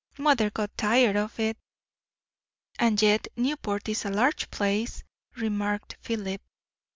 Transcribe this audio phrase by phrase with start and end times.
[0.17, 1.59] Mother got tired of it."
[2.79, 5.03] "And yet Newport is a large place,"
[5.35, 6.41] remarked Philip.